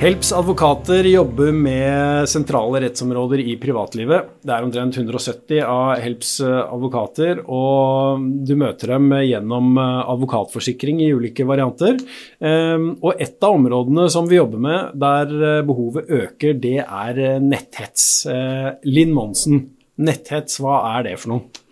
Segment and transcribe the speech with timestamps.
[0.00, 4.30] Helps advokater jobber med sentrale rettsområder i privatlivet.
[4.40, 11.44] Det er omtrent 170 av Helps advokater, og du møter dem gjennom advokatforsikring i ulike
[11.44, 12.00] varianter.
[12.40, 15.36] Ehm, og et av områdene som vi jobber med der
[15.68, 18.24] behovet øker, det er netthets.
[18.24, 19.66] Eh, Linn Monsen,
[20.00, 21.66] netthets, hva er det for noe?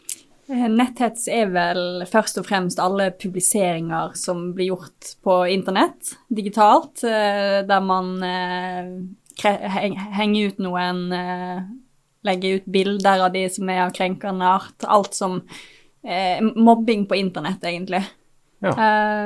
[0.48, 7.02] Eh, netthets er vel først og fremst alle publiseringer som blir gjort på internett, digitalt,
[7.04, 8.94] eh, der man eh,
[9.44, 11.04] henger ut noen
[12.26, 14.82] Legger ut bilder av de som er av krenkende art.
[14.82, 15.36] Alt som
[16.02, 18.00] Mobbing på internett, egentlig.
[18.58, 18.72] Ja.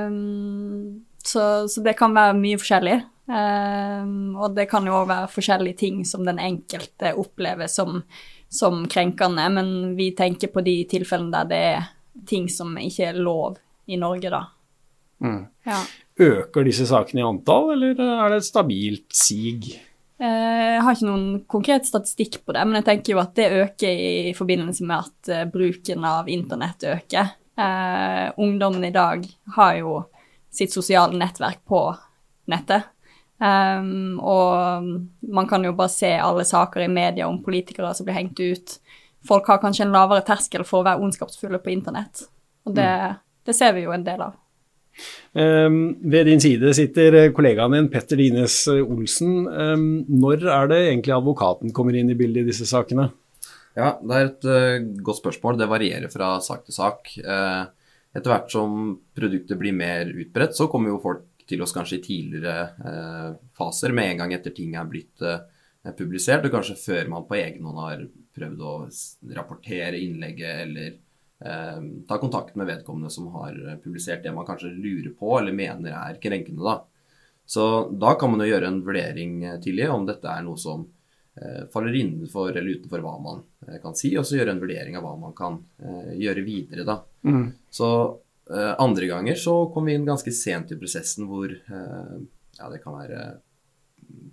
[0.06, 2.98] Um, så, så, det kan være mye forskjellig.
[3.32, 8.02] Um, og det kan jo òg være forskjellige ting som den enkelte opplever som
[8.52, 11.86] som krenkende, men vi tenker på de tilfellene der det er
[12.28, 13.56] ting som ikke er lov
[13.88, 14.42] i Norge, da.
[15.24, 15.46] Mm.
[15.64, 15.78] Ja.
[16.20, 19.72] Øker disse sakene i antall, eller er det et stabilt sig?
[20.22, 23.48] Eh, jeg har ikke noen konkret statistikk på det, men jeg tenker jo at det
[23.64, 27.32] øker i forbindelse med at uh, bruken av internett øker.
[27.58, 29.24] Uh, ungdommen i dag
[29.56, 29.96] har jo
[30.52, 31.86] sitt sosiale nettverk på
[32.52, 32.91] nettet.
[33.42, 34.84] Um, og
[35.34, 38.76] man kan jo bare se alle saker i media om politikere som blir hengt ut.
[39.26, 42.26] Folk har kanskje en lavere terskel for å være ondskapsfulle på internett.
[42.68, 43.18] Og det, mm.
[43.48, 44.38] det ser vi jo en del av.
[45.32, 49.46] Um, ved din side sitter kollegaen din Petter Dines Olsen.
[49.48, 53.08] Um, når er det egentlig advokaten kommer inn i bildet i disse sakene?
[53.74, 55.58] Ja, Det er et uh, godt spørsmål.
[55.58, 57.14] Det varierer fra sak til sak.
[57.24, 57.64] Uh,
[58.12, 62.04] etter hvert som produktet blir mer utbredt, så kommer jo folk til oss kanskje i
[62.04, 65.42] tidligere eh, faser, med en gang etter ting er blitt eh,
[65.98, 68.74] publisert, og kanskje før man på egen hånd har prøvd å
[69.36, 75.12] rapportere innlegget eller eh, ta kontakt med vedkommende som har publisert det man kanskje lurer
[75.18, 76.64] på eller mener er krenkende.
[76.64, 76.80] da.
[77.44, 77.68] Så
[78.00, 80.86] da kan man jo gjøre en vurdering tidlig om dette er noe som
[81.36, 83.44] eh, faller innenfor eller utenfor hva man
[83.82, 85.60] kan si, og så gjøre en vurdering av hva man kan
[86.16, 86.86] gjøre videre.
[86.88, 87.02] da.
[87.28, 87.50] Mm.
[87.70, 87.88] Så
[88.50, 92.16] andre ganger så kom vi inn ganske sent i prosessen hvor uh,
[92.58, 93.20] ja, det kan være
[94.02, 94.30] mm,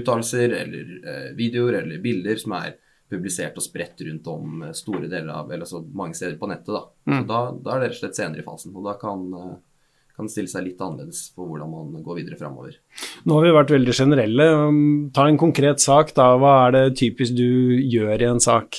[0.00, 2.78] uttalelser eller uh, videoer eller bilder som er
[3.10, 6.70] publisert og spredt rundt om store deler av, eller så mange steder på nettet.
[6.70, 6.84] Da.
[7.10, 7.16] Mm.
[7.16, 8.76] Så da, da, er det rett og slett senere i fasen.
[8.78, 9.24] Og da kan,
[10.14, 12.78] kan stille seg litt annerledes for hvordan man går videre framover.
[13.26, 14.46] Nå har vi vært veldig generelle.
[14.62, 14.80] Um,
[15.16, 16.28] ta en konkret sak, da.
[16.38, 17.50] Hva er det typisk du
[17.82, 18.78] gjør i en sak?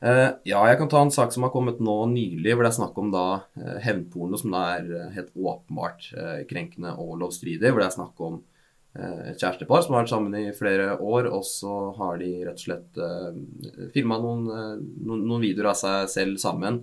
[0.00, 2.78] Uh, ja, jeg kan ta en sak som har kommet nå nylig, hvor det er
[2.78, 6.06] snakk om da uh, hevnporno, som da er uh, helt åpenbart
[6.48, 7.68] krenkende og lovstridig.
[7.68, 8.40] Hvor det er snakk om
[8.90, 12.64] et kjærestepar som har vært sammen i flere år, og så har de rett og
[12.64, 13.28] slett uh,
[13.94, 16.80] filma noen, noen, noen, videoer av seg selv sammen.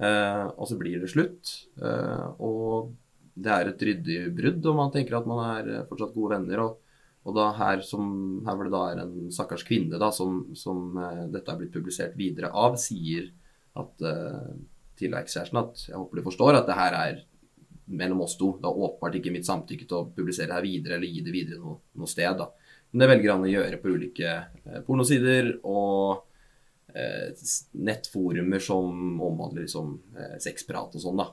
[0.00, 1.50] og så blir det slutt.
[2.38, 2.92] og
[3.34, 6.62] det er et ryddig brudd, og man tenker at man er fortsatt gode venner.
[6.64, 6.79] og
[7.20, 8.04] og da her, som,
[8.46, 11.74] her hvor det da er en stakkars kvinne da, som, som uh, dette er blitt
[11.74, 13.28] publisert videre av, sier
[13.76, 14.54] at, uh,
[14.96, 17.20] til ekskjæresten at jeg håper du forstår at det her er
[17.90, 18.54] mellom oss to.
[18.62, 21.34] Det er åpenbart ikke mitt samtykke til å publisere det her videre eller gi det
[21.34, 22.38] videre noe, noe sted.
[22.38, 22.48] da.
[22.90, 26.26] Men det velger han å gjøre på ulike uh, pornosider og
[26.90, 29.92] nettforumer som omhandler liksom,
[30.42, 31.20] sexprat og sånn.
[31.20, 31.28] da.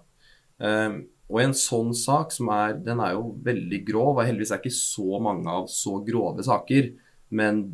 [1.28, 4.62] Og i en sånn sak, som er, den er jo veldig grov, og heldigvis er
[4.62, 6.94] ikke så mange av så grove saker,
[7.36, 7.66] men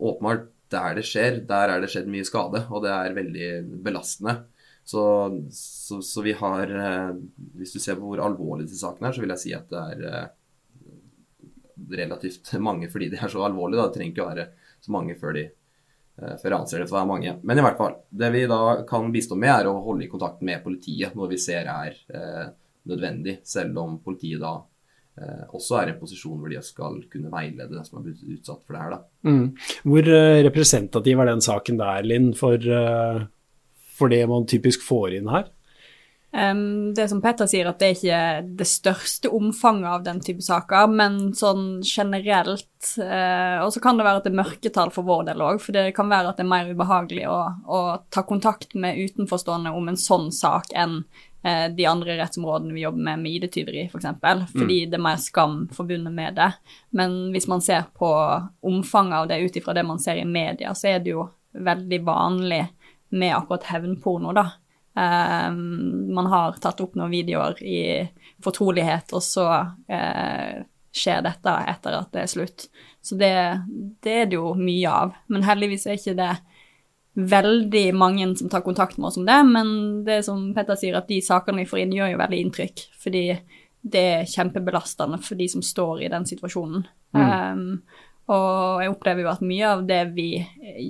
[0.00, 3.50] åpenbart der det skjer, der er det skjedd mye skade, og det er veldig
[3.84, 4.40] belastende.
[4.90, 5.02] Så,
[5.54, 7.10] så, så vi har eh,
[7.60, 9.82] Hvis du ser på hvor alvorlig disse sakene er, så vil jeg si at det
[9.92, 10.30] er eh,
[12.00, 13.78] relativt mange fordi de er så alvorlige.
[13.78, 13.90] Da.
[13.90, 14.46] Det trenger ikke å være
[14.80, 17.36] så mange før de eh, før anser det for å være mange.
[17.44, 18.00] Men i hvert fall.
[18.10, 21.42] Det vi da kan bistå med, er å holde i kontakt med politiet når vi
[21.44, 22.02] ser er
[22.88, 24.54] nødvendig, selv om politiet da
[25.20, 28.24] eh, også er i en posisjon hvor de skal kunne veilede den som er blitt
[28.24, 28.98] utsatt for det her.
[29.28, 29.46] Mm.
[29.84, 33.24] Hvor eh, representativ er den saken der, Linn, for, eh,
[33.96, 35.50] for, det man typisk får inn her?
[36.30, 38.18] Um, det som Petter sier, at det er ikke
[38.60, 44.06] det største omfanget av den type saker, men sånn generelt uh, Og så kan det
[44.06, 46.46] være at det er mørketall for vår del òg, for det kan være at det
[46.46, 47.80] er mer ubehagelig å, å
[48.14, 51.00] ta kontakt med utenforstående om en sånn sak enn
[51.76, 54.90] de andre rettsområdene vi jobber med, med ID-tyveri f.eks., for eksempel, fordi mm.
[54.92, 56.50] det er mer skam forbundet med det.
[56.92, 58.10] Men hvis man ser på
[58.60, 61.24] omfanget av det ut ifra det man ser i media, så er det jo
[61.56, 62.60] veldig vanlig
[63.16, 64.50] med akkurat hevnporno, da.
[64.94, 67.80] Um, man har tatt opp noen videoer i
[68.42, 70.60] fortrolighet, og så uh,
[70.90, 72.66] skjer dette etter at det er slutt.
[73.02, 73.32] Så det,
[74.04, 75.14] det er det jo mye av.
[75.30, 76.32] Men heldigvis er ikke det
[77.14, 79.72] veldig mange som tar kontakt med oss om det, men
[80.06, 82.84] det som Petter sier, at de sakene vi får inn, gjør jo veldig inntrykk.
[83.02, 83.24] Fordi
[83.80, 86.86] det er kjempebelastende for de som står i den situasjonen.
[87.16, 87.80] Um,
[88.30, 90.28] og jeg opplever jo at mye av det vi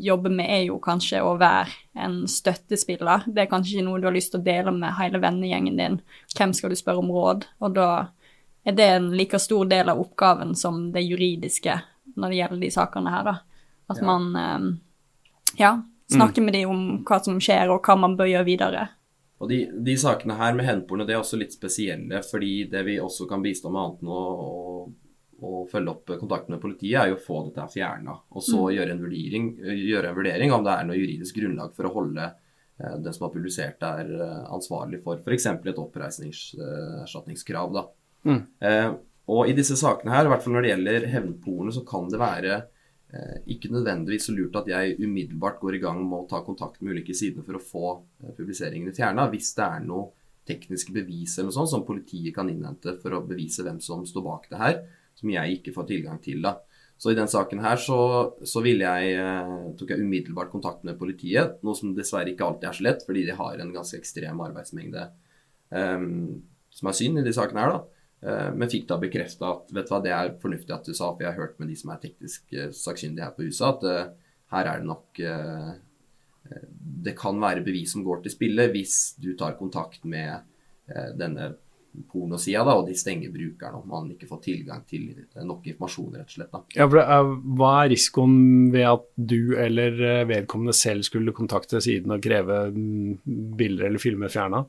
[0.04, 1.72] jobber med, er jo kanskje å være
[2.04, 3.24] en støttespiller.
[3.30, 6.00] Det er kanskje ikke noe du har lyst til å dele med hele vennegjengen din.
[6.36, 7.46] Hvem skal du spørre om råd?
[7.64, 7.88] Og da
[8.68, 11.78] er det en like stor del av oppgaven som det juridiske
[12.20, 13.36] når det gjelder de sakene her, da.
[13.90, 14.06] At Ja.
[14.06, 14.68] man um,
[15.56, 15.72] ja,
[16.16, 18.88] snakker med dem om hva som skjer, og hva man bør gjøre videre.
[19.40, 22.98] Og de, de sakene her med henporene, det er også litt spesielle, fordi det vi
[23.00, 24.24] også kan bistå med annet enn å,
[25.40, 28.18] å, følge opp kontakten med politiet, er jo å få dette fjerna.
[28.36, 29.00] Og så gjøre, en
[29.80, 33.24] gjøre en vurdering om det er noe juridisk grunnlag for å holde eh, den som
[33.26, 34.08] har publisert det, er
[34.52, 35.46] ansvarlig for f.eks.
[35.56, 37.80] et oppreisningserstatningskrav.
[37.80, 38.42] Eh, Mm.
[38.60, 38.90] Eh,
[39.30, 42.20] og i disse sakene her, i hvert fall når det gjelder hevnporno, så kan det
[42.20, 42.56] være
[43.50, 46.94] ikke nødvendigvis så lurt at jeg umiddelbart går i gang med å ta kontakt med
[46.94, 47.84] ulike sider for å få
[48.22, 50.10] eh, publiseringene fjerna, hvis det er noe
[50.46, 54.26] tekniske bevis eller noe sånt som politiet kan innhente for å bevise hvem som står
[54.26, 54.80] bak det her,
[55.18, 56.40] som jeg ikke får tilgang til.
[56.46, 56.56] da.
[57.00, 57.98] Så i den saken her så,
[58.46, 62.78] så jeg, eh, tok jeg umiddelbart kontakt med politiet, noe som dessverre ikke alltid er
[62.78, 65.06] så lett, fordi de har en ganske ekstrem arbeidsmengde,
[65.72, 67.78] um, som er synd i de sakene her.
[67.78, 67.99] da.
[68.22, 71.12] Eh, Men fikk da bekrefta at vet du hva, det er fornuftig at du sa,
[71.12, 73.86] for jeg har hørt med de som er teknisk eh, sakkyndige her på huset, at
[73.88, 75.22] eh, her er det nok
[77.04, 80.40] Det kan være bevis som går til spille hvis du tar kontakt med
[81.20, 81.52] denne
[82.10, 85.12] pornosida da, og de stenger brukeren, om man ikke får tilgang til
[85.46, 86.50] nok informasjon, rett og slett.
[86.50, 86.62] da.
[86.74, 87.30] Ja, for er,
[87.60, 90.00] hva er risikoen ved at du eller
[90.32, 94.64] vedkommende selv skulle kontakte siden og kreve mm, bilder eller filmer fjerna?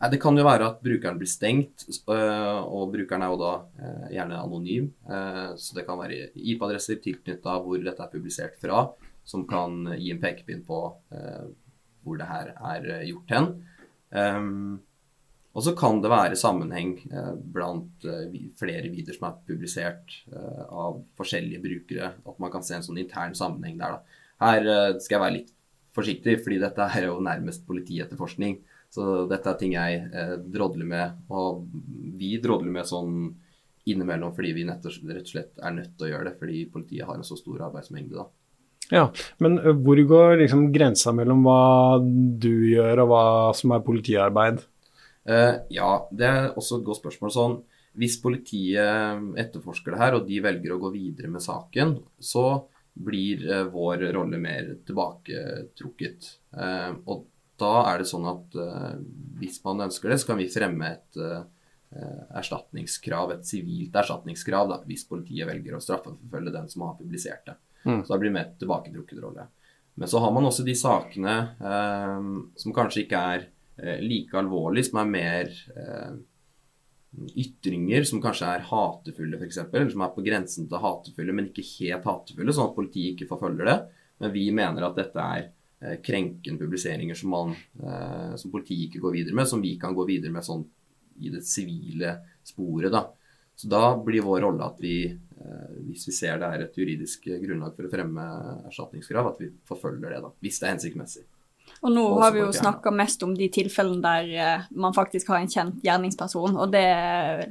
[0.00, 3.52] Nei, Det kan jo være at brukeren blir stengt, øh, og brukeren er jo da
[3.84, 4.90] øh, gjerne anonym.
[5.04, 8.86] øh, Så det kan være IP-adresser tilknytta hvor dette er publisert fra,
[9.24, 10.78] som kan gi en pekepinn på
[12.02, 13.48] hvor det her er gjort hen.
[14.10, 14.80] Um,
[15.54, 16.96] og så kan det være sammenheng
[17.52, 18.06] blant
[18.58, 22.12] flere videoer som er publisert av forskjellige brukere.
[22.26, 23.98] At man kan se en sånn intern sammenheng der.
[23.98, 24.00] da.
[24.40, 25.52] Her skal jeg være litt
[25.92, 28.62] forsiktig, fordi dette er jo nærmest politietterforskning.
[28.90, 31.62] Så dette er ting jeg eh, drodler med, og
[32.18, 33.14] vi drodler med sånn
[33.90, 34.92] innimellom fordi vi rett og
[35.26, 38.18] slett er nødt til å gjøre det, fordi politiet har en så stor arbeidsmengde.
[38.18, 38.26] da.
[38.90, 39.04] Ja,
[39.38, 44.64] men hvor går liksom grensa mellom hva du gjør og hva som er politiarbeid?
[45.30, 47.32] Eh, ja, det er også et godt spørsmål.
[47.34, 47.56] Sånn,
[48.00, 52.46] hvis politiet etterforsker det her, og de velger å gå videre med saken, så
[53.00, 56.30] blir eh, vår rolle mer tilbaketrukket.
[56.58, 57.28] Eh, og
[57.60, 58.98] da er det sånn at eh,
[59.40, 61.42] hvis man ønsker det, så kan vi fremme et eh,
[62.40, 67.56] erstatningskrav, et sivilt erstatningskrav, da, hvis politiet velger å straffeforfølge den som har publisert det.
[67.84, 68.02] Mm.
[68.04, 69.46] Så da blir det mer tilbaketrukket rolle.
[70.00, 72.18] Men så har man også de sakene eh,
[72.62, 73.46] som kanskje ikke er
[73.80, 76.18] eh, like alvorlige, som er mer eh,
[77.42, 81.66] ytringer som kanskje er hatefulle, f.eks., eller som er på grensen til hatefulle, men ikke
[81.80, 83.78] helt hatefulle, sånn at politiet ikke forfølger det.
[84.22, 85.48] Men vi mener at dette er
[85.80, 90.04] krenkende publiseringer som, man, eh, som politiet ikke går videre med, som vi kan gå
[90.08, 90.66] videre med sånn
[91.20, 92.92] i det sivile sporet.
[92.92, 93.06] da.
[93.56, 97.28] Så da blir vår rolle at vi, eh, hvis vi ser det er et juridisk
[97.28, 98.26] grunnlag for å fremme
[98.70, 101.26] erstatningskrav, at vi forfølger det, da, hvis det er hensiktsmessig.
[101.80, 105.40] Og nå har vi jo snakka mest om de tilfellene der eh, man faktisk har
[105.40, 106.84] en kjent gjerningsperson, og det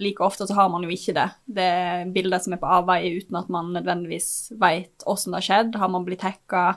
[0.02, 1.28] like ofte så har man jo ikke det.
[1.60, 4.30] Det er bilder som er på avveie uten at man nødvendigvis
[4.62, 5.80] veit åssen det har skjedd.
[5.82, 6.68] Har man blitt hacka?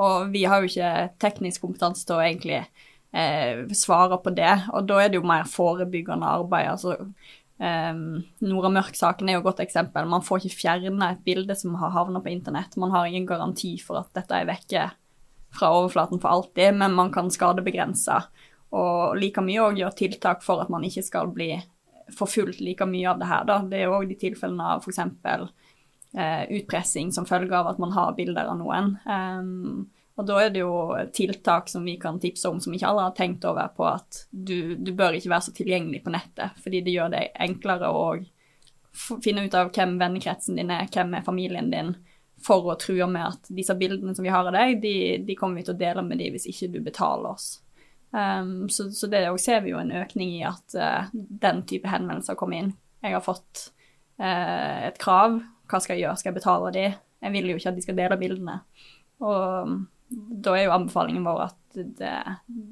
[0.00, 4.86] Og vi har jo ikke teknisk kompetanse til å egentlig eh, svare på det, og
[4.90, 6.70] da er det jo mer forebyggende arbeid.
[6.76, 6.98] altså
[7.60, 10.06] Um, Nora Mørk-saken er jo et godt eksempel.
[10.08, 12.78] Man får ikke fjerna et bilde som har havna på internett.
[12.80, 14.86] Man har ingen garanti for at dette er vekke
[15.54, 18.20] fra overflaten for alltid, men man kan skadebegrense.
[18.76, 21.52] Og like mye òg gjøre tiltak for at man ikke skal bli
[22.14, 23.46] forfulgt like mye av det her.
[23.46, 23.60] Da.
[23.66, 25.00] Det er òg de tilfellene av f.eks.
[26.10, 28.96] Eh, utpressing som følge av at man har bilder av noen.
[29.06, 30.74] Um, og da er det jo
[31.14, 34.74] tiltak som vi kan tipse om som ikke alle har tenkt over på at du,
[34.76, 38.02] du bør ikke være så tilgjengelig på nettet, fordi det gjør det enklere å
[39.22, 41.94] finne ut av hvem vennekretsen din er, hvem er familien din,
[42.44, 44.94] for å true med at disse bildene som vi har av deg, de,
[45.26, 47.50] de kommer vi til å dele med de hvis ikke du betaler oss.
[48.10, 51.90] Um, så, så det òg ser vi jo en økning i at uh, den type
[51.90, 52.72] henvendelser kommer inn.
[53.04, 53.68] Jeg har fått
[54.22, 55.38] uh, et krav.
[55.70, 56.18] Hva skal jeg gjøre?
[56.18, 56.86] Skal jeg betale de?
[57.20, 58.58] Jeg vil jo ikke at de skal dele bildene.
[59.22, 59.80] Og um,
[60.10, 62.14] da er jo anbefalingen vår at det,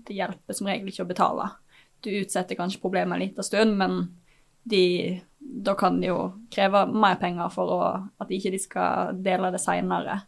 [0.09, 1.53] det hjelper som regel ikke å betale.
[2.03, 4.01] Du utsetter kanskje problemet en liten stund, men
[4.69, 6.19] de, da kan de jo
[6.53, 7.81] kreve mer penger for å,
[8.21, 10.21] at ikke de skal dele det seinere.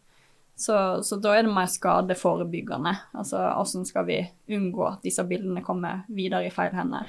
[0.60, 0.74] Så,
[1.06, 2.92] så da er det mer skadeforebyggende.
[3.16, 4.20] Altså hvordan skal vi
[4.52, 7.08] unngå at disse bildene kommer videre i feil hender.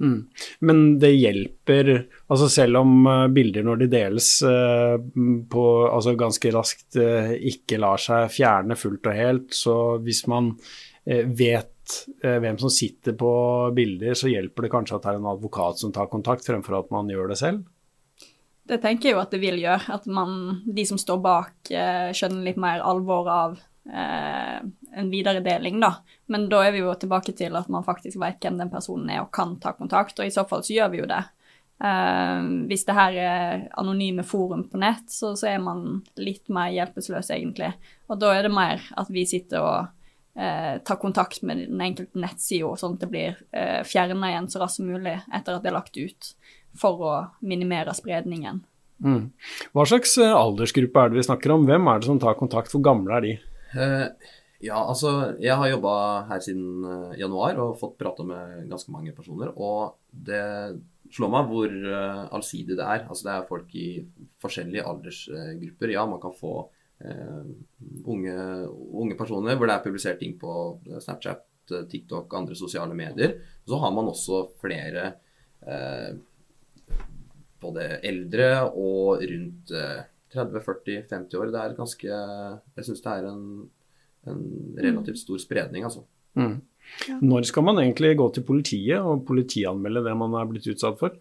[0.00, 0.26] Mm.
[0.68, 1.90] Men det hjelper,
[2.28, 4.96] altså selv om uh, bilder når de deles uh,
[5.52, 10.52] på, altså ganske raskt uh, ikke lar seg fjerne fullt og helt, så hvis man
[11.06, 11.70] vet
[12.22, 13.30] hvem som sitter på
[13.76, 16.92] bilder, så hjelper det kanskje at det er en advokat som tar kontakt, fremfor at
[16.94, 17.64] man gjør det selv?
[18.66, 22.48] Det tenker jeg jo at det vil gjøre, at man, de som står bak, skjønner
[22.48, 23.58] litt mer alvor av
[23.92, 24.58] eh,
[24.96, 25.94] en videredeling, da.
[26.26, 29.24] Men da er vi jo tilbake til at man faktisk vet hvem den personen er
[29.24, 31.22] og kan ta kontakt, og i så fall så gjør vi jo det.
[31.84, 36.72] Eh, hvis det her er anonyme forum på nett, så, så, er man litt mer
[36.74, 37.74] hjelpeløs, egentlig.
[38.10, 39.92] Og da er det mer at vi sitter og
[40.38, 44.62] eh, tar kontakt med den enkelte nettsida, sånn at det blir eh, fjerna igjen så
[44.62, 46.32] raskt som mulig etter at det er lagt ut,
[46.76, 48.62] for å minimere spredningen.
[49.04, 49.28] Mm.
[49.76, 51.68] Hva slags eh, aldersgruppe er det vi snakker om?
[51.68, 52.72] Hvem er det som tar kontakt?
[52.72, 53.32] Hvor gamle er de?
[53.76, 54.06] Uh,
[54.64, 55.94] ja, altså jeg har jobba
[56.30, 59.52] her siden uh, januar og fått prata med ganske mange personer.
[59.52, 60.44] Og det
[61.12, 63.04] slår meg hvor uh, allsidig det er.
[63.04, 63.90] Altså det er folk i
[64.42, 65.92] forskjellige aldersgrupper.
[65.92, 66.56] Ja, man kan få
[66.96, 68.36] unge,
[68.70, 70.52] unge, personer hvor det er publisert ting på
[71.02, 71.44] Snapchat,
[71.90, 73.36] TikTok, andre sosiale medier.
[73.66, 75.10] Så har man også flere
[77.60, 79.72] både eldre og rundt
[80.34, 81.50] 30-40-50 år.
[81.52, 83.44] Det er ganske Jeg syns det er en,
[84.28, 84.42] en,
[84.78, 86.04] relativt stor spredning, altså.
[86.36, 86.58] Mm.
[87.08, 87.18] Ja.
[87.22, 91.16] Når skal man egentlig gå til politiet og politianmelde det man er blitt utsatt for?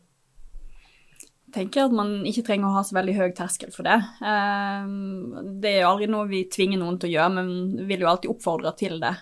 [1.56, 3.96] Tenker at man ikke trenger å ha så veldig høy terskel for det.
[4.28, 8.04] Ehm, det er jo aldri noe vi tvinger noen til å gjøre, men vi vil
[8.04, 9.14] jo alltid oppfordre til det.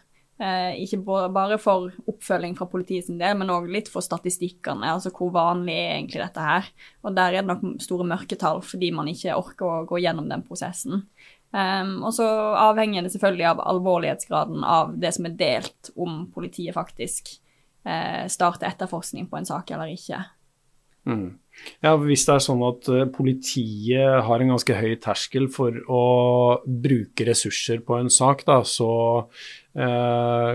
[0.41, 0.97] Eh, ikke
[1.29, 4.89] bare for oppfølging fra politiet sin del, men òg litt for statistikkene.
[4.95, 6.73] Altså hvor vanlig er egentlig dette her.
[7.05, 10.43] Og der er det nok store mørketall fordi man ikke orker å gå gjennom den
[10.47, 11.05] prosessen.
[11.53, 12.25] Um, og så
[12.57, 17.29] avhenger det selvfølgelig av alvorlighetsgraden av det som er delt, om politiet faktisk
[17.85, 20.23] uh, starter etterforskning på en sak eller ikke.
[21.09, 21.39] Mm.
[21.83, 26.05] Ja, Hvis det er sånn at uh, politiet har en ganske høy terskel for å
[26.65, 28.93] bruke ressurser på en sak, da, så
[29.77, 30.53] eh,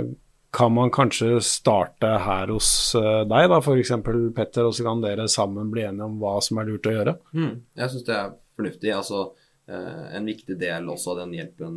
[0.59, 3.95] kan man kanskje starte her hos uh, deg, da, f.eks.
[4.37, 7.19] Petter, og så kan dere sammen bli enige om hva som er lurt å gjøre?
[7.37, 7.53] Mm.
[7.79, 8.95] Jeg syns det er fornuftig.
[8.97, 9.29] altså
[9.69, 11.75] En viktig del også av den hjelpen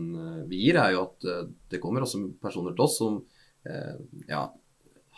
[0.47, 1.25] vi gir, er jo at
[1.69, 3.17] det kommer også personer til oss som
[4.31, 4.45] ja,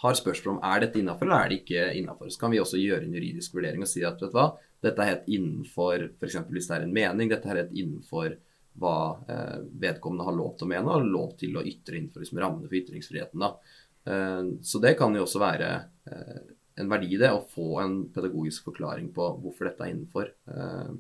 [0.04, 2.32] har spørsmål om er dette innafor eller er det ikke innafor.
[2.32, 4.50] Så kan vi også gjøre en juridisk vurdering og si at vet du hva,
[4.84, 6.42] dette er helt innenfor f.eks.
[6.50, 8.36] hvis det er en mening, dette er helt innenfor
[8.82, 8.98] hva
[9.30, 12.68] eh, vedkommende har lov til å mene og lov til å ytre innenfor liksom, rammene
[12.68, 13.46] for ytringsfriheten.
[13.46, 15.72] Eh, så det kan jo også være
[16.10, 16.44] eh,
[16.82, 20.34] en verdi det, å få en pedagogisk forklaring på hvorfor dette er innenfor.
[20.50, 20.94] Eh,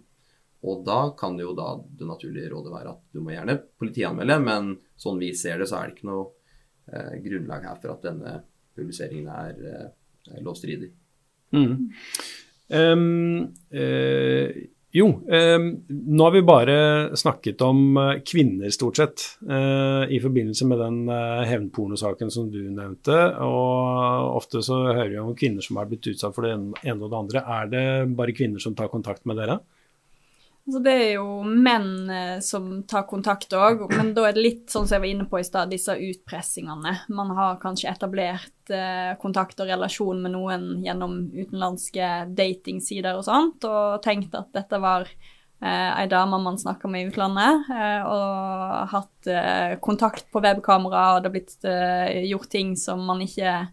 [0.63, 4.71] og da kan jo da det naturlige rådet være at du må gjerne politianmelde, men
[4.95, 6.29] sånn vi ser det, så er det ikke noe
[6.87, 8.37] eh, grunnlag her for at denne
[8.77, 9.89] publiseringen er, er
[10.31, 10.91] eh, lovstridig.
[11.53, 11.89] Mm.
[12.73, 14.63] Um, uh,
[14.93, 16.73] jo, um, nå har vi bare
[17.17, 22.59] snakket om eh, kvinner, stort sett, uh, i forbindelse med den uh, hevnpornosaken som du
[22.67, 23.15] nevnte.
[23.41, 27.09] Og ofte så hører vi om kvinner som har blitt utsatt for det ene og
[27.09, 27.43] det andre.
[27.57, 27.85] Er det
[28.19, 29.57] bare kvinner som tar kontakt med dere?
[30.63, 34.71] Altså, det er jo menn eh, som tar kontakt òg, men da er det litt
[34.71, 36.93] sånn som jeg var inne på i stad, disse utpressingene.
[37.11, 43.67] Man har kanskje etablert eh, kontakt og relasjon med noen gjennom utenlandske datingsider og sånt,
[43.67, 48.95] og tenkt at dette var eh, ei dame man snakka med i utlandet, eh, og
[48.95, 49.31] hatt
[49.83, 53.65] kontakt på webkamera, og det har blitt gjort ting som man ikke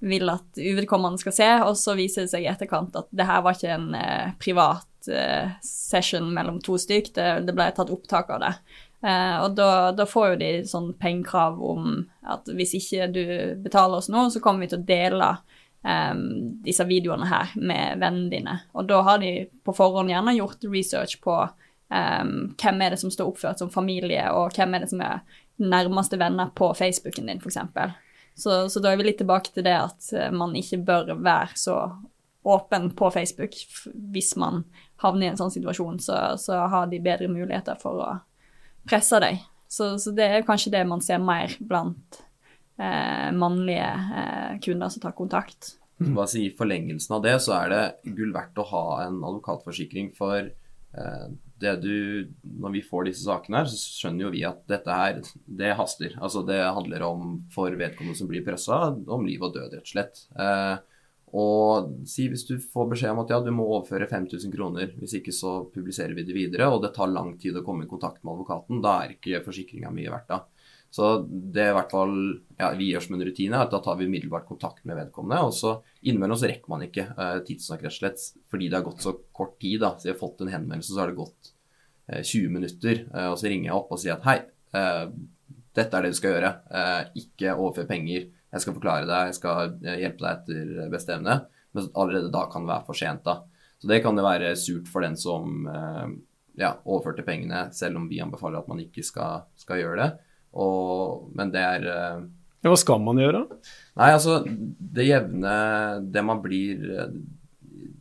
[0.00, 3.44] vil at uvedkommende skal se, og så viser det seg i etterkant at det her
[3.44, 3.90] var ikke en
[4.40, 4.87] privat
[5.64, 7.12] session mellom to stykk.
[7.14, 8.52] Det, det, ble tatt opptak av det.
[8.98, 13.24] Uh, og da, da, får jo de sånn pengekrav om at hvis ikke du
[13.62, 15.28] betaler oss nå, så kommer vi til å dele
[15.86, 16.24] um,
[16.66, 18.56] disse videoene her med vennene dine.
[18.74, 23.14] Og da har de på forhånd gjerne gjort research på um, hvem er det som
[23.14, 25.22] står oppført som familie, og hvem er det som er
[25.58, 27.58] nærmeste venner på Facebooken din, f.eks.
[28.38, 31.56] Så, så da er vi litt tilbake til det at eh, man ikke bør være
[31.58, 31.78] så
[32.46, 33.56] åpen på Facebook
[34.14, 34.62] hvis man
[35.02, 38.10] havner i en sånn situasjon, så, så har de bedre muligheter for å
[38.88, 39.42] presse deg.
[39.68, 42.22] Så, så, det er kanskje det man ser mer blant
[42.80, 45.74] eh, mannlige eh, kunder som tar kontakt.
[45.98, 49.18] Hva Bare si I forlengelsen av det så er det gull verdt å ha en
[49.18, 50.12] advokatforsikring.
[50.16, 51.28] For eh,
[51.60, 52.28] det du,
[52.62, 55.18] når vi får disse sakene her, så skjønner jo vi at dette her,
[55.60, 56.14] det haster.
[56.22, 59.92] Altså Det handler om, for vedkommende som blir pressa, om liv og død, rett og
[59.92, 60.24] slett.
[60.38, 60.76] Eh,
[61.36, 65.18] og si hvis du får beskjed om at ja, du må overføre 5000 kroner, hvis
[65.18, 68.22] ikke så publiserer vi det videre, og det tar lang tid å komme i kontakt
[68.22, 70.42] med advokaten, da er ikke forsikringa mye verdt da.
[70.90, 72.14] Så det er i hvert fall
[72.56, 75.42] ja, vi gjør som en rutine, at da tar vi umiddelbart kontakt med vedkommende.
[75.44, 78.86] Og så innimellom så rekker man ikke eh, tidsnok rett og slett fordi det har
[78.86, 79.82] gått så kort tid.
[79.84, 81.52] da, Så jeg har fått en henvendelse, så har det gått
[82.08, 83.04] eh, 20 minutter.
[83.12, 84.38] eh, og så ringer jeg opp og sier at hei,
[85.78, 86.48] dette er det du skal gjøre.
[87.16, 88.26] ikke overfør penger.
[88.52, 91.40] Jeg skal forklare deg, jeg skal hjelpe deg etter beste evne.
[91.76, 93.26] Men allerede da kan det være for sent.
[93.26, 93.42] da.
[93.78, 95.68] Så det kan det være surt for den som
[96.58, 100.08] ja, overførte pengene, selv om vi anbefaler at man ikke skal, skal gjøre det.
[100.58, 103.44] Og, men det er ja, Hva skal man gjøre?
[104.00, 105.50] Nei, altså Det jevne
[106.08, 106.86] Det man blir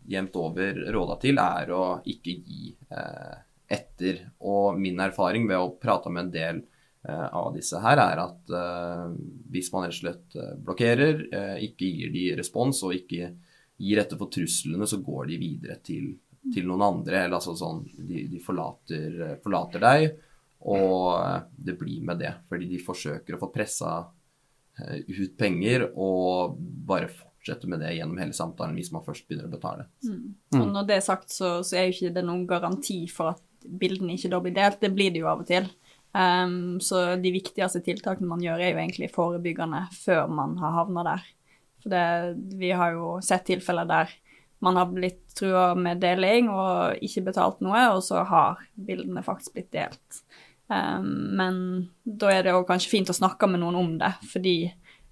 [0.08, 3.36] jevnt over råda til, er å ikke gi eh,
[3.78, 4.22] etter.
[4.48, 6.62] Og min erfaring ved å prate med en del
[7.08, 8.52] av disse her, er at
[9.52, 11.22] hvis man rett og slett blokkerer,
[11.64, 13.30] ikke gir de respons og ikke
[13.80, 16.10] gir etter for truslene, så går de videre til,
[16.52, 17.22] til noen andre.
[17.22, 20.10] eller altså sånn, De, de forlater, forlater deg
[20.66, 23.94] og eh, det blir med det, fordi de forsøker å få pressa
[24.80, 29.50] eh, ut penger og bare fortsette med det gjennom hele samtalen hvis man først begynner
[29.50, 29.88] å betale.
[30.04, 30.24] Mm.
[30.58, 33.44] Og når det er sagt, så, så er jo ikke det noen garanti for at
[33.68, 34.82] bildene ikke da blir delt.
[34.82, 35.70] Det blir det jo av og til.
[36.18, 41.04] Um, så de viktigste tiltakene man gjør, er jo egentlig forebyggende før man har havna
[41.06, 41.28] der.
[41.84, 42.06] For det,
[42.58, 44.16] vi har jo sett tilfeller der
[44.66, 49.54] man har blitt trua med deling og ikke betalt noe, og så har bildene faktisk
[49.54, 50.24] blitt delt.
[50.68, 51.60] Um, men
[52.02, 54.56] da er det òg kanskje fint å snakke med noen om det, fordi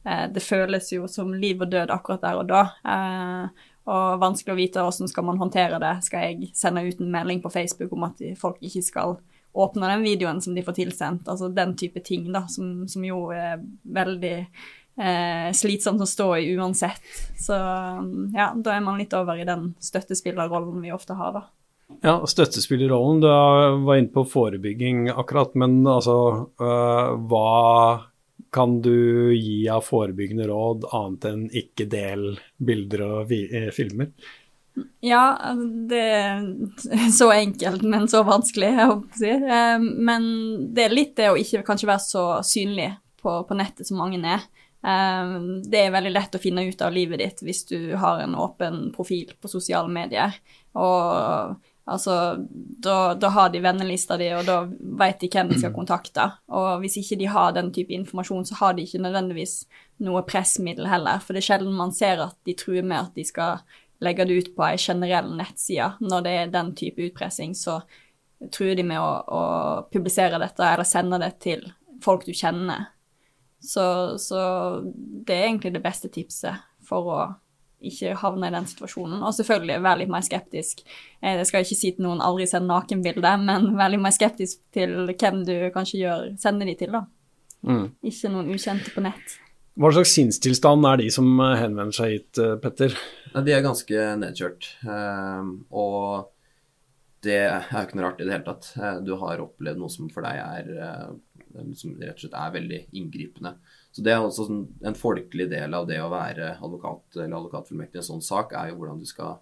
[0.08, 2.64] uh, det føles jo som liv og død akkurat der og da.
[2.82, 5.94] Uh, og vanskelig å vite hvordan skal man håndtere det.
[6.08, 9.20] Skal jeg sende ut en melding på Facebook om at folk ikke skal
[9.56, 11.30] åpne den videoen som de får tilsendt?
[11.32, 13.62] Altså den type ting, da, som, som jo er
[13.96, 17.04] veldig eh, slitsomt å stå i uansett.
[17.40, 17.58] Så
[18.36, 21.46] ja, da er man litt over i den støttespillerrollen vi ofte har, da.
[22.02, 23.22] Ja, støttespillerrollen.
[23.22, 23.30] Du
[23.86, 26.18] var inne på forebygging akkurat, men altså
[26.60, 27.52] øh, Hva
[28.56, 34.12] kan du gi av forebyggende råd annet enn ikke del bilder og eh, filmer?
[35.06, 35.54] Ja,
[35.90, 39.32] det er så enkelt, men så vanskelig, jeg håper å si.
[39.32, 40.28] Eh, men
[40.76, 42.90] det er litt det å ikke kanskje være så synlig
[43.22, 44.44] på, på nettet som mange er.
[45.66, 48.92] Det er veldig lett å finne ut av livet ditt hvis du har en åpen
[48.94, 50.36] profil på sosiale medier.
[50.78, 54.64] Og Altså, da, da, har de vennelista di, og da
[54.98, 56.24] vet de hvem de skal kontakte.
[56.50, 59.54] Og hvis ikke de har den type informasjon, så har de ikke nødvendigvis
[60.06, 61.22] noe pressmiddel heller.
[61.22, 63.62] For det er sjelden man ser at de truer med at de skal
[64.04, 65.94] legge det ut på ei generell nettside.
[66.04, 67.80] Når det er den type utpressing, så
[68.52, 69.42] truer de med å, å
[69.94, 71.64] publisere dette eller sende det til
[72.04, 72.92] folk du kjenner.
[73.64, 73.86] Så,
[74.22, 74.42] så
[74.86, 77.20] det er egentlig det beste tipset for å
[77.86, 79.24] ikke havne i den situasjonen.
[79.26, 80.84] Og selvfølgelig være litt mer skeptisk.
[81.22, 84.62] Eh, jeg skal ikke si til noen aldri send nakenbilde, men være litt mer skeptisk
[84.76, 87.06] til hvem du kanskje gjør, sender de til, da.
[87.66, 87.90] Mm.
[88.06, 89.38] Ikke noen ukjente på nett.
[89.76, 92.56] Hva slags sinnstilstand er de som eh, henvender seg hit, eh,
[93.36, 93.46] Petter?
[93.46, 94.72] De er ganske nedkjørt.
[95.76, 96.32] Og
[97.26, 98.72] det er jo ikke noe rart i det hele tatt.
[99.06, 101.16] Du har opplevd noe som for deg er
[101.76, 103.56] som rett og slett er veldig inngripende.
[103.92, 108.00] Så Det er også sånn, en folkelig del av det å være advokat eller advokatfullmektig
[108.00, 109.38] i en sånn sak, er jo hvordan du skal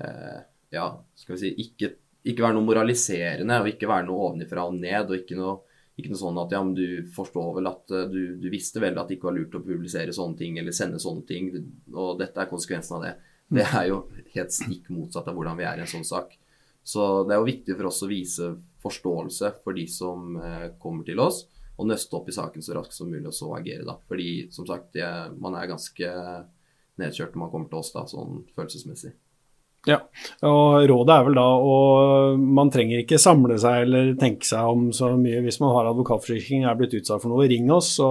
[0.00, 0.40] eh,
[0.72, 1.90] ja, skal vi si, ikke,
[2.24, 5.10] ikke, være noe moraliserende og ikke være noe ovenifra og ned.
[5.10, 5.58] og ikke noe,
[6.00, 9.10] ikke noe sånn at ja, men du forstår vel at du, du, visste vel at
[9.10, 11.52] det ikke var lurt å publisere sånne ting eller sende sånne ting,
[11.92, 13.14] og dette er konsekvensen av det.
[13.50, 16.36] Det er jo helt stikk motsatt av hvordan vi er i en sånn sak.
[16.86, 21.04] Så det er jo viktig for oss å vise forståelse for de som uh, kommer
[21.06, 21.44] til oss
[21.80, 23.96] og nøste opp i saken så raskt som mulig, og så agere, da.
[24.08, 25.06] Fordi som sagt, det,
[25.40, 26.12] man er ganske
[27.00, 29.14] nedkjørt når man kommer til oss, da, sånn følelsesmessig.
[29.88, 29.96] Ja,
[30.44, 31.76] og rådet er vel da å
[32.36, 36.66] Man trenger ikke samle seg eller tenke seg om så mye hvis man har advokatforsikring
[36.68, 37.46] er blitt utsatt for noe.
[37.48, 38.10] Ring oss, så,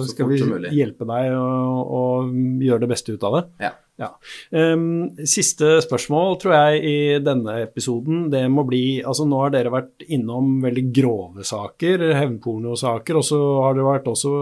[0.00, 0.40] så skal vi
[0.72, 2.32] hjelpe deg og,
[2.64, 3.42] gjøre det beste ut av det.
[3.68, 3.74] Ja.
[4.00, 4.08] Ja.
[4.50, 8.24] Um, siste spørsmål, tror jeg, i denne episoden.
[8.32, 13.40] Det må bli Altså, nå har dere vært innom veldig grove saker, hevnpornosaker, og så
[13.66, 14.32] har dere vært også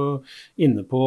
[0.62, 1.02] inne på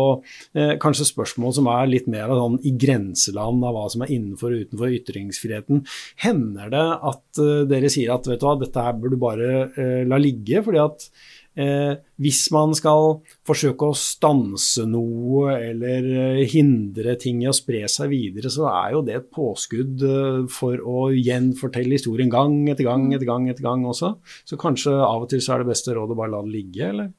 [0.58, 4.51] eh, kanskje spørsmål som er litt mer sånn i grenseland av hva som er innenfor
[4.51, 5.86] og utenfor ytringsfriheten.
[6.25, 9.53] Hender det at uh, dere sier at vet du hva, dette her burde du bare
[9.77, 11.08] uh, la ligge, fordi at
[11.54, 17.84] Eh, hvis man skal forsøke å stanse noe eller eh, hindre ting i å spre
[17.92, 22.88] seg videre, så er jo det et påskudd eh, for å gjenfortelle historien gang etter
[22.88, 24.16] gang etter gang etter gang også.
[24.50, 26.88] Så kanskje av og til så er det beste rådet å bare la det ligge,
[26.89, 27.12] eller?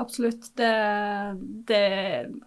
[0.00, 0.48] Absolutt.
[0.56, 0.72] Det,
[1.68, 1.86] det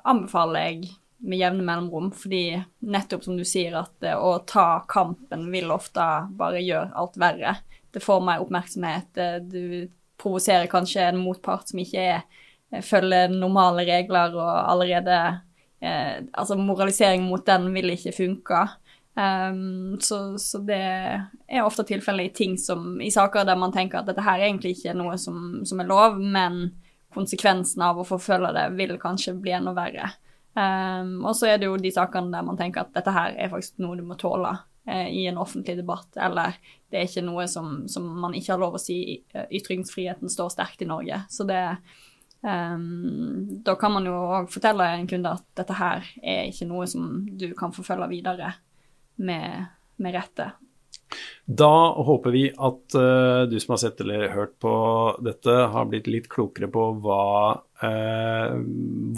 [0.09, 2.47] anbefaler jeg med jevne mellomrom, fordi
[2.89, 6.01] nettopp som du sier, at å ta kampen vil ofte
[6.37, 7.53] bare gjøre alt verre.
[7.93, 9.21] Det får mer oppmerksomhet.
[9.45, 9.85] Du
[10.21, 12.25] provoserer kanskje en motpart som ikke er
[12.83, 15.17] følger normale regler og allerede
[15.81, 18.65] eh, Altså moralisering mot den vil ikke funke.
[19.15, 24.01] Um, så, så, det er ofte tilfellet i ting som I saker der man tenker
[24.01, 26.73] at dette her egentlig ikke er noe som, som er lov, men
[27.15, 30.09] konsekvensen av å forfølge det vil kanskje bli enda verre.
[30.55, 33.51] Um, og så er det jo de sakene der man tenker at dette her er
[33.51, 36.57] faktisk noe du må tåle eh, i en offentlig debatt, eller
[36.91, 38.99] det er ikke noe som, som man ikke har lov å si.
[39.33, 41.23] Ytringsfriheten står sterkt i Norge.
[41.29, 41.61] Så det
[42.45, 46.85] um, Da kan man jo òg fortelle en kunde at dette her er ikke noe
[46.91, 48.53] som du kan forfølge videre
[49.17, 49.65] med,
[49.97, 50.51] med rette.
[51.45, 54.73] Da håper vi at uh, du som har sett eller hørt på
[55.21, 57.25] dette, har blitt litt klokere på hva
[57.83, 58.55] uh,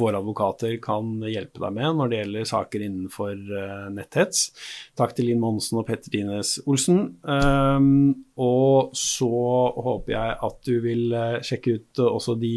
[0.02, 4.50] våre advokater kan hjelpe deg med når det gjelder saker innenfor uh, netthets.
[5.00, 7.00] Takk til Linn Monsen og Petter Dines Olsen.
[8.38, 9.32] og så
[9.88, 11.16] håper jeg at du vil
[11.48, 12.56] sjekke ut også de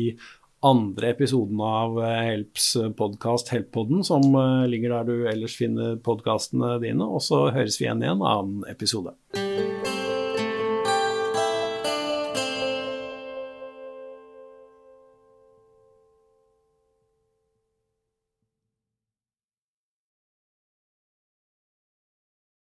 [0.66, 6.76] andre episoden av eh, Helps podkast, Helppodden, som eh, ligger der du ellers finner podkastene
[6.84, 7.06] dine.
[7.06, 9.16] Og så høres vi igjen i en annen episode.